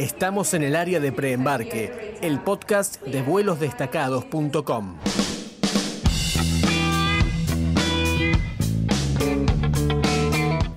[0.00, 4.96] Estamos en el área de preembarque, el podcast de vuelosdestacados.com.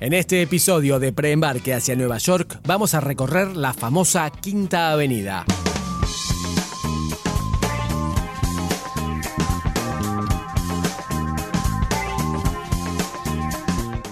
[0.01, 5.45] En este episodio de preembarque hacia Nueva York vamos a recorrer la famosa Quinta Avenida.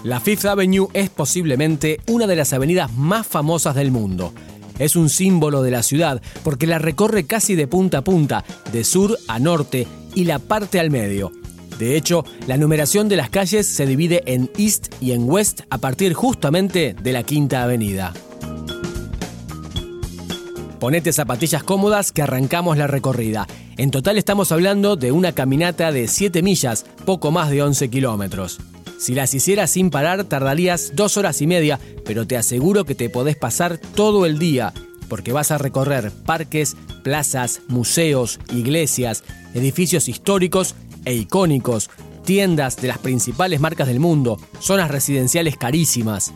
[0.04, 4.34] La Fifth Avenue es posiblemente una de las avenidas más famosas del mundo.
[4.82, 8.84] Es un símbolo de la ciudad porque la recorre casi de punta a punta, de
[8.84, 9.86] sur a norte
[10.16, 11.32] y la parte al medio.
[11.78, 15.78] De hecho, la numeración de las calles se divide en East y en West a
[15.78, 18.12] partir justamente de la Quinta Avenida.
[20.80, 23.46] Ponete zapatillas cómodas que arrancamos la recorrida.
[23.78, 28.60] En total estamos hablando de una caminata de 7 millas, poco más de 11 kilómetros.
[29.02, 33.10] Si las hicieras sin parar, tardarías dos horas y media, pero te aseguro que te
[33.10, 34.74] podés pasar todo el día,
[35.10, 39.24] porque vas a recorrer parques, plazas, museos, iglesias,
[39.56, 41.90] edificios históricos e icónicos,
[42.26, 46.32] tiendas de las principales marcas del mundo, zonas residenciales carísimas.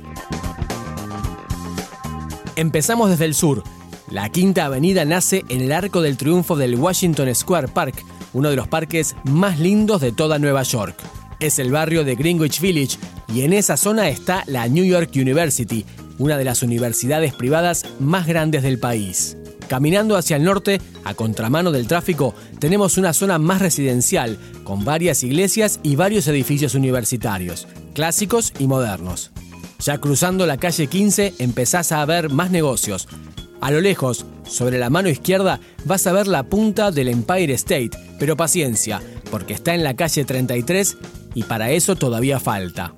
[2.56, 3.62] Empezamos desde el sur.
[4.10, 8.04] La Quinta Avenida nace en el Arco del Triunfo del Washington Square Park,
[8.34, 10.96] uno de los parques más lindos de toda Nueva York.
[11.40, 12.98] Es el barrio de Greenwich Village
[13.34, 15.86] y en esa zona está la New York University,
[16.18, 19.38] una de las universidades privadas más grandes del país.
[19.68, 25.24] Caminando hacia el norte, a contramano del tráfico, tenemos una zona más residencial, con varias
[25.24, 29.32] iglesias y varios edificios universitarios, clásicos y modernos.
[29.80, 33.08] Ya cruzando la calle 15 empezás a ver más negocios.
[33.60, 37.92] A lo lejos, sobre la mano izquierda, vas a ver la punta del Empire State,
[38.20, 40.98] pero paciencia, porque está en la calle 33
[41.36, 42.94] y para eso todavía falta.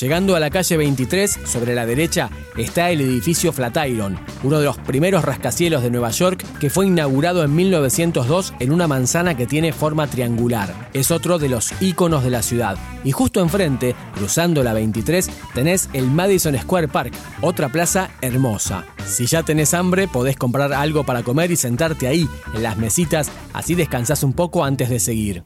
[0.00, 4.76] Llegando a la calle 23, sobre la derecha, está el edificio Flatiron, uno de los
[4.76, 9.72] primeros rascacielos de Nueva York que fue inaugurado en 1902 en una manzana que tiene
[9.72, 10.90] forma triangular.
[10.92, 12.76] Es otro de los íconos de la ciudad.
[13.04, 18.84] Y justo enfrente, cruzando la 23, tenés el Madison Square Park, otra plaza hermosa.
[19.06, 23.30] Si ya tenés hambre, podés comprar algo para comer y sentarte ahí, en las mesitas,
[23.54, 25.44] así descansás un poco antes de seguir.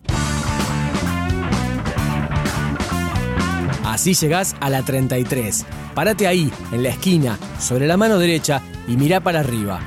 [4.00, 5.66] Así llegás a la 33.
[5.94, 9.80] Párate ahí, en la esquina, sobre la mano derecha y mirá para arriba.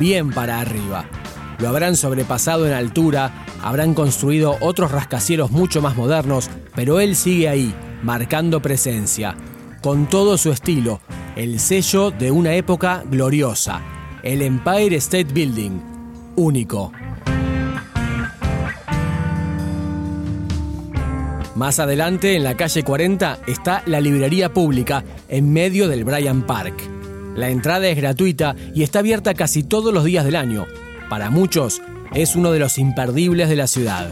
[0.00, 1.04] Bien para arriba.
[1.60, 7.48] Lo habrán sobrepasado en altura, habrán construido otros rascacielos mucho más modernos, pero él sigue
[7.48, 9.36] ahí, marcando presencia,
[9.80, 11.00] con todo su estilo,
[11.36, 13.80] el sello de una época gloriosa,
[14.24, 16.90] el Empire State Building, único.
[21.56, 26.82] Más adelante, en la calle 40, está la librería pública, en medio del Bryant Park.
[27.34, 30.66] La entrada es gratuita y está abierta casi todos los días del año.
[31.08, 31.80] Para muchos,
[32.12, 34.10] es uno de los imperdibles de la ciudad.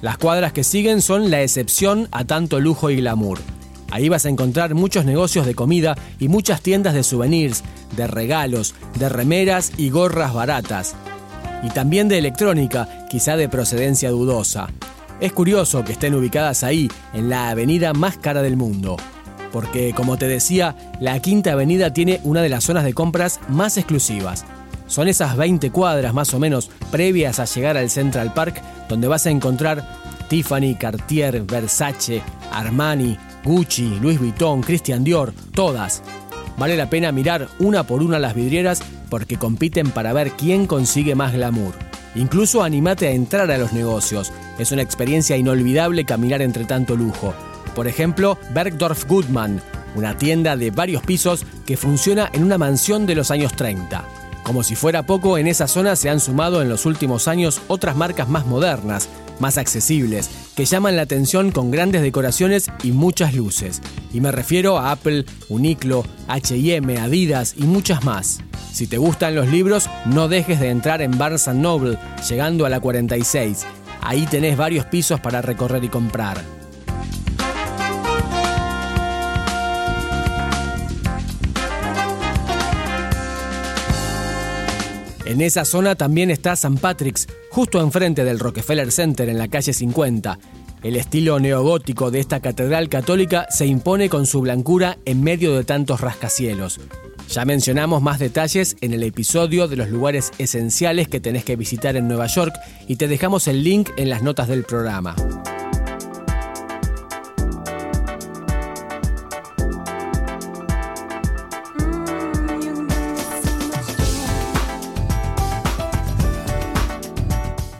[0.00, 3.40] Las cuadras que siguen son la excepción a tanto lujo y glamour.
[3.90, 7.62] Ahí vas a encontrar muchos negocios de comida y muchas tiendas de souvenirs,
[7.96, 10.94] de regalos, de remeras y gorras baratas.
[11.62, 14.68] Y también de electrónica, quizá de procedencia dudosa.
[15.20, 18.96] Es curioso que estén ubicadas ahí, en la avenida más cara del mundo.
[19.52, 23.76] Porque, como te decía, la Quinta Avenida tiene una de las zonas de compras más
[23.76, 24.44] exclusivas.
[24.86, 29.26] Son esas 20 cuadras más o menos previas a llegar al Central Park, donde vas
[29.26, 29.86] a encontrar
[30.28, 36.02] Tiffany, Cartier, Versace, Armani, Gucci, Louis Vuitton, Christian Dior, todas.
[36.62, 41.16] Vale la pena mirar una por una las vidrieras porque compiten para ver quién consigue
[41.16, 41.74] más glamour.
[42.14, 44.32] Incluso animate a entrar a los negocios.
[44.60, 47.34] Es una experiencia inolvidable caminar entre tanto lujo.
[47.74, 49.60] Por ejemplo, Bergdorf Goodman,
[49.96, 54.04] una tienda de varios pisos que funciona en una mansión de los años 30.
[54.44, 57.96] Como si fuera poco, en esa zona se han sumado en los últimos años otras
[57.96, 59.08] marcas más modernas,
[59.42, 63.82] más accesibles, que llaman la atención con grandes decoraciones y muchas luces.
[64.14, 68.38] Y me refiero a Apple, Uniqlo, HM, Adidas y muchas más.
[68.72, 72.80] Si te gustan los libros, no dejes de entrar en Barnes Noble, llegando a la
[72.80, 73.66] 46.
[74.00, 76.61] Ahí tenés varios pisos para recorrer y comprar.
[85.32, 86.78] En esa zona también está St.
[86.78, 90.38] Patrick's, justo enfrente del Rockefeller Center en la calle 50.
[90.82, 95.64] El estilo neogótico de esta catedral católica se impone con su blancura en medio de
[95.64, 96.80] tantos rascacielos.
[97.30, 101.96] Ya mencionamos más detalles en el episodio de los lugares esenciales que tenés que visitar
[101.96, 102.52] en Nueva York
[102.86, 105.16] y te dejamos el link en las notas del programa.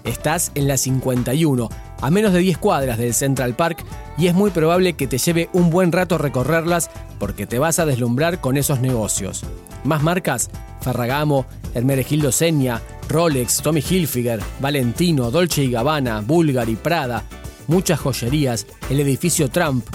[0.05, 1.69] Estás en la 51,
[2.01, 3.85] a menos de 10 cuadras del Central Park,
[4.19, 7.87] y es muy probable que te lleve un buen rato recorrerlas porque te vas a
[7.87, 9.45] deslumbrar con esos negocios.
[9.85, 10.51] Más marcas:
[10.81, 17.23] Ferragamo, Hermeregildo Senia, Rolex, Tommy Hilfiger, Valentino, Dolce y Gabbana, Bulgari, Prada,
[17.67, 19.87] muchas joyerías, el edificio Trump.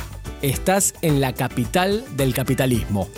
[0.42, 3.10] Estás en la capital del capitalismo.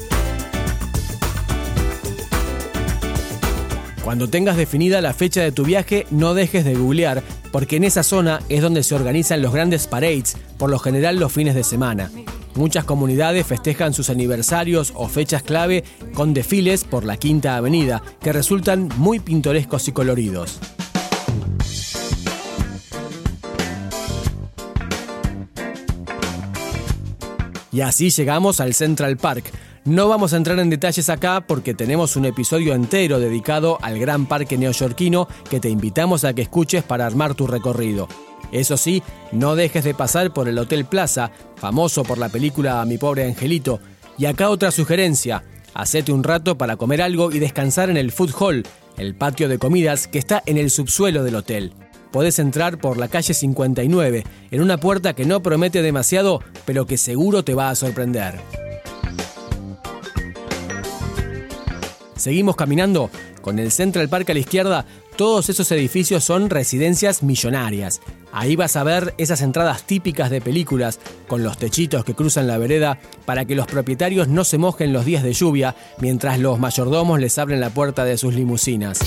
[4.04, 8.04] Cuando tengas definida la fecha de tu viaje, no dejes de googlear, porque en esa
[8.04, 12.10] zona es donde se organizan los grandes parades, por lo general los fines de semana.
[12.56, 18.34] Muchas comunidades festejan sus aniversarios o fechas clave con desfiles por la Quinta Avenida, que
[18.34, 20.60] resultan muy pintorescos y coloridos.
[27.72, 29.52] Y así llegamos al Central Park,
[29.90, 34.28] no vamos a entrar en detalles acá porque tenemos un episodio entero dedicado al gran
[34.28, 38.08] parque neoyorquino que te invitamos a que escuches para armar tu recorrido.
[38.52, 39.02] Eso sí,
[39.32, 43.80] no dejes de pasar por el Hotel Plaza, famoso por la película Mi pobre angelito.
[44.20, 45.44] Y acá otra sugerencia,
[45.74, 49.58] hacete un rato para comer algo y descansar en el Food Hall, el patio de
[49.58, 51.74] comidas que está en el subsuelo del hotel.
[52.12, 56.98] Podés entrar por la calle 59, en una puerta que no promete demasiado, pero que
[56.98, 58.40] seguro te va a sorprender.
[62.20, 63.10] Seguimos caminando.
[63.42, 64.86] Con el Central Park a la izquierda,
[65.16, 68.02] todos esos edificios son residencias millonarias.
[68.32, 72.58] Ahí vas a ver esas entradas típicas de películas, con los techitos que cruzan la
[72.58, 77.20] vereda, para que los propietarios no se mojen los días de lluvia, mientras los mayordomos
[77.20, 79.00] les abren la puerta de sus limusinas.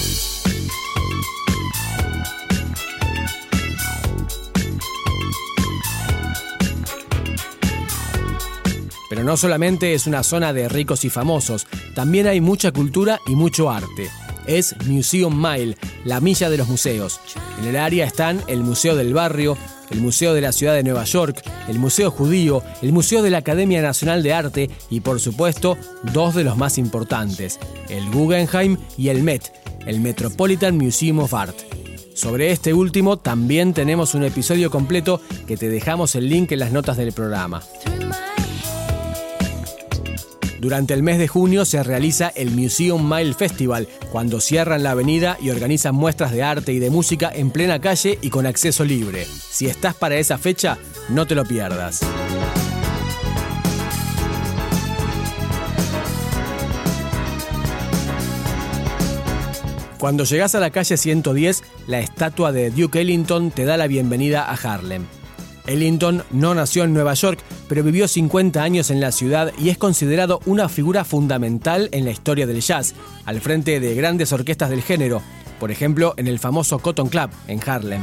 [9.23, 13.71] No solamente es una zona de ricos y famosos, también hay mucha cultura y mucho
[13.71, 14.11] arte.
[14.47, 17.21] Es Museum Mile, la milla de los museos.
[17.61, 19.57] En el área están el Museo del Barrio,
[19.91, 23.39] el Museo de la Ciudad de Nueva York, el Museo Judío, el Museo de la
[23.39, 25.79] Academia Nacional de Arte y por supuesto
[26.13, 29.53] dos de los más importantes, el Guggenheim y el Met,
[29.87, 31.57] el Metropolitan Museum of Art.
[32.15, 36.73] Sobre este último también tenemos un episodio completo que te dejamos el link en las
[36.73, 37.63] notas del programa.
[40.62, 45.37] Durante el mes de junio se realiza el Museum Mile Festival, cuando cierran la avenida
[45.43, 49.25] y organizan muestras de arte y de música en plena calle y con acceso libre.
[49.25, 50.79] Si estás para esa fecha,
[51.09, 51.99] no te lo pierdas.
[59.99, 64.49] Cuando llegas a la calle 110, la estatua de Duke Ellington te da la bienvenida
[64.49, 65.06] a Harlem.
[65.67, 69.79] Ellington no nació en Nueva York, pero vivió 50 años en la ciudad y es
[69.79, 72.94] considerado una figura fundamental en la historia del jazz,
[73.25, 75.23] al frente de grandes orquestas del género,
[75.61, 78.03] por ejemplo en el famoso Cotton Club en Harlem.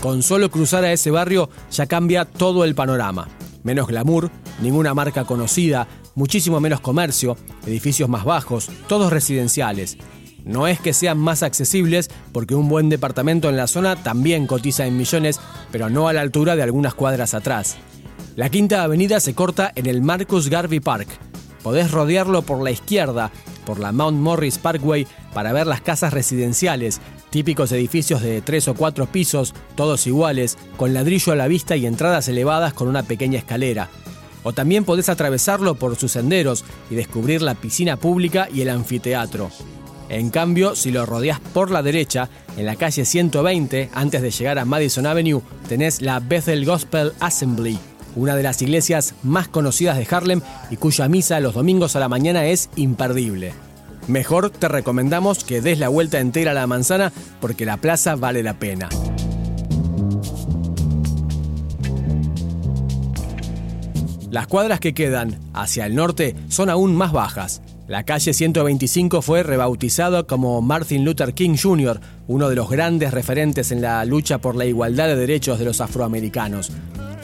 [0.00, 3.28] Con solo cruzar a ese barrio ya cambia todo el panorama.
[3.64, 4.30] Menos glamour,
[4.62, 9.98] ninguna marca conocida, muchísimo menos comercio, edificios más bajos, todos residenciales.
[10.48, 14.86] No es que sean más accesibles, porque un buen departamento en la zona también cotiza
[14.86, 15.38] en millones,
[15.70, 17.76] pero no a la altura de algunas cuadras atrás.
[18.34, 21.06] La quinta avenida se corta en el Marcus Garvey Park.
[21.62, 23.30] Podés rodearlo por la izquierda,
[23.66, 28.74] por la Mount Morris Parkway, para ver las casas residenciales, típicos edificios de tres o
[28.74, 33.38] cuatro pisos, todos iguales, con ladrillo a la vista y entradas elevadas con una pequeña
[33.38, 33.90] escalera.
[34.44, 39.50] O también podés atravesarlo por sus senderos y descubrir la piscina pública y el anfiteatro.
[40.08, 44.58] En cambio, si lo rodeas por la derecha, en la calle 120, antes de llegar
[44.58, 47.78] a Madison Avenue, tenés la Bethel Gospel Assembly,
[48.16, 52.08] una de las iglesias más conocidas de Harlem y cuya misa los domingos a la
[52.08, 53.52] mañana es imperdible.
[54.06, 58.42] Mejor te recomendamos que des la vuelta entera a la manzana porque la plaza vale
[58.42, 58.88] la pena.
[64.30, 67.62] Las cuadras que quedan hacia el norte son aún más bajas.
[67.88, 73.72] La calle 125 fue rebautizado como Martin Luther King Jr., uno de los grandes referentes
[73.72, 76.70] en la lucha por la igualdad de derechos de los afroamericanos.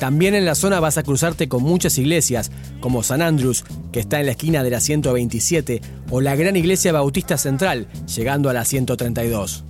[0.01, 4.21] También en la zona vas a cruzarte con muchas iglesias, como San Andrews, que está
[4.21, 8.65] en la esquina de la 127, o la Gran Iglesia Bautista Central, llegando a la
[8.65, 9.65] 132.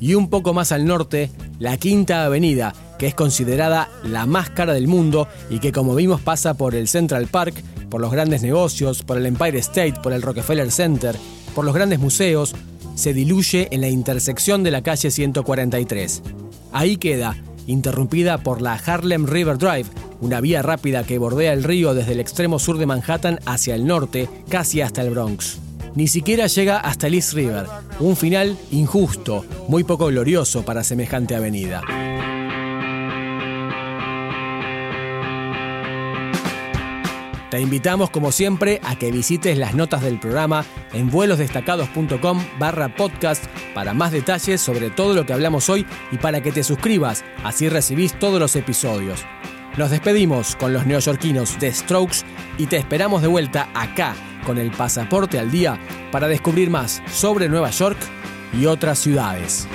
[0.00, 4.74] Y un poco más al norte, la Quinta Avenida, que es considerada la más cara
[4.74, 9.02] del mundo y que como vimos pasa por el Central Park, por los grandes negocios,
[9.02, 11.16] por el Empire State, por el Rockefeller Center,
[11.52, 12.54] por los grandes museos,
[12.94, 16.22] se diluye en la intersección de la calle 143.
[16.70, 19.86] Ahí queda, interrumpida por la Harlem River Drive,
[20.20, 23.84] una vía rápida que bordea el río desde el extremo sur de Manhattan hacia el
[23.84, 25.58] norte, casi hasta el Bronx.
[25.96, 27.66] Ni siquiera llega hasta el East River,
[27.98, 31.82] un final injusto, muy poco glorioso para semejante avenida.
[37.52, 43.44] Te invitamos como siempre a que visites las notas del programa en vuelosdestacados.com barra podcast
[43.74, 47.68] para más detalles sobre todo lo que hablamos hoy y para que te suscribas, así
[47.68, 49.26] recibís todos los episodios.
[49.76, 52.20] Nos despedimos con los neoyorquinos de Strokes
[52.56, 54.14] y te esperamos de vuelta acá
[54.46, 55.78] con el pasaporte al día
[56.10, 57.98] para descubrir más sobre Nueva York
[58.58, 59.68] y otras ciudades.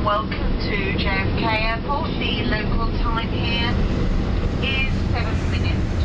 [0.00, 2.10] Welcome to JFK Airport.
[2.18, 3.68] The local time here
[4.64, 6.01] is seven minutes